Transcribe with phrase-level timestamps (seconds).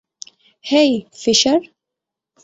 [0.65, 1.61] হেই, fisher.